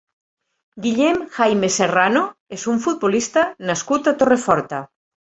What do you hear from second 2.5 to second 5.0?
és un futbolista nascut a Torreforta.